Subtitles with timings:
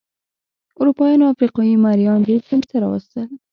[0.79, 3.27] اروپایانو افریقايي مریان دې سیمې ته راوستل.